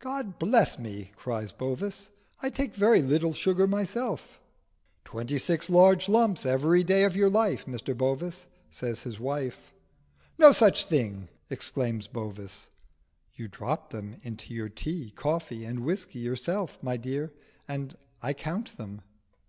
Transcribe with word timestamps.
"God 0.00 0.40
bless 0.40 0.76
me!" 0.76 1.12
cries 1.14 1.52
Bovis. 1.52 2.10
"I 2.42 2.50
take 2.50 2.74
very 2.74 3.00
little 3.00 3.32
sugar 3.32 3.68
myself." 3.68 4.40
"Twenty 5.04 5.38
six 5.38 5.70
large 5.70 6.08
lumps 6.08 6.44
every 6.44 6.82
day 6.82 7.04
of 7.04 7.14
your 7.14 7.30
life, 7.30 7.64
Mr 7.64 7.96
Bovis," 7.96 8.46
says 8.72 9.04
his 9.04 9.20
wife. 9.20 9.72
"No 10.36 10.50
such 10.50 10.86
thing!" 10.86 11.28
exclaims 11.48 12.08
Bovis. 12.08 12.70
"You 13.36 13.46
drop 13.46 13.90
them 13.90 14.16
into 14.22 14.52
your 14.52 14.68
tea, 14.68 15.12
coffee, 15.12 15.64
and 15.64 15.84
whisky 15.84 16.18
yourself, 16.18 16.76
my 16.82 16.96
dear, 16.96 17.32
and 17.68 17.96
I 18.20 18.32
count 18.32 18.78
them." 18.78 19.02